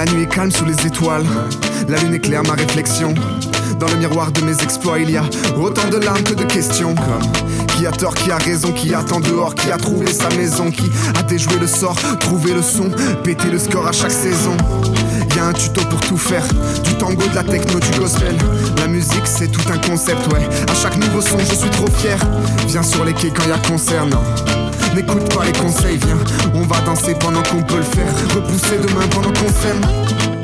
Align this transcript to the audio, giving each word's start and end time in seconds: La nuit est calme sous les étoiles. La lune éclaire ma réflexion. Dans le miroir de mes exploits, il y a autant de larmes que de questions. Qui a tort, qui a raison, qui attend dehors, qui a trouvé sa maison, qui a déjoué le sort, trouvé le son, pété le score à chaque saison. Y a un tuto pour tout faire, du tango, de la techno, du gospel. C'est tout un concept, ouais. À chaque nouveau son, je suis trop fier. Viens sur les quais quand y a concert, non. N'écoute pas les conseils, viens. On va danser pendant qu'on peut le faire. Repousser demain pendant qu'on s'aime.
La 0.00 0.06
nuit 0.06 0.22
est 0.22 0.34
calme 0.34 0.50
sous 0.50 0.64
les 0.64 0.86
étoiles. 0.86 1.26
La 1.86 1.98
lune 1.98 2.14
éclaire 2.14 2.42
ma 2.42 2.54
réflexion. 2.54 3.12
Dans 3.78 3.86
le 3.86 3.96
miroir 3.96 4.32
de 4.32 4.40
mes 4.40 4.54
exploits, 4.62 4.98
il 4.98 5.10
y 5.10 5.18
a 5.18 5.24
autant 5.60 5.86
de 5.90 5.98
larmes 5.98 6.22
que 6.22 6.32
de 6.32 6.44
questions. 6.44 6.94
Qui 7.68 7.86
a 7.86 7.90
tort, 7.90 8.14
qui 8.14 8.30
a 8.30 8.38
raison, 8.38 8.72
qui 8.72 8.94
attend 8.94 9.20
dehors, 9.20 9.54
qui 9.54 9.70
a 9.70 9.76
trouvé 9.76 10.10
sa 10.10 10.30
maison, 10.30 10.70
qui 10.70 10.90
a 11.18 11.22
déjoué 11.24 11.58
le 11.60 11.66
sort, 11.66 11.96
trouvé 12.18 12.54
le 12.54 12.62
son, 12.62 12.90
pété 13.22 13.50
le 13.50 13.58
score 13.58 13.86
à 13.86 13.92
chaque 13.92 14.10
saison. 14.10 14.56
Y 15.36 15.38
a 15.38 15.48
un 15.48 15.52
tuto 15.52 15.82
pour 15.82 16.00
tout 16.00 16.16
faire, 16.16 16.46
du 16.82 16.94
tango, 16.94 17.26
de 17.28 17.34
la 17.34 17.44
techno, 17.44 17.78
du 17.78 17.98
gospel. 17.98 18.38
C'est 19.40 19.50
tout 19.50 19.72
un 19.72 19.78
concept, 19.78 20.30
ouais. 20.34 20.46
À 20.70 20.74
chaque 20.74 20.98
nouveau 20.98 21.22
son, 21.22 21.38
je 21.38 21.54
suis 21.54 21.70
trop 21.70 21.86
fier. 21.96 22.18
Viens 22.68 22.82
sur 22.82 23.06
les 23.06 23.14
quais 23.14 23.30
quand 23.30 23.48
y 23.48 23.52
a 23.52 23.58
concert, 23.66 24.04
non. 24.04 24.20
N'écoute 24.94 25.34
pas 25.34 25.46
les 25.46 25.52
conseils, 25.52 25.96
viens. 25.96 26.18
On 26.52 26.66
va 26.66 26.78
danser 26.82 27.14
pendant 27.18 27.42
qu'on 27.44 27.62
peut 27.62 27.78
le 27.78 27.82
faire. 27.82 28.12
Repousser 28.34 28.76
demain 28.76 29.06
pendant 29.10 29.32
qu'on 29.32 29.48
s'aime. 29.48 30.39